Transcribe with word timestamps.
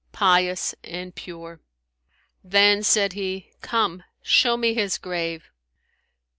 pious 0.11 0.73
and 0.83 1.13
pure.' 1.13 1.59
Then 2.43 2.81
said 2.81 3.13
he, 3.13 3.51
Come, 3.61 4.01
show 4.23 4.57
me 4.57 4.73
his 4.73 4.97
grave.' 4.97 5.51